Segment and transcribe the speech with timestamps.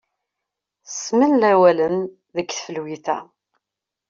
[0.99, 1.95] Smel awalen
[2.35, 3.17] deg teflwit-a.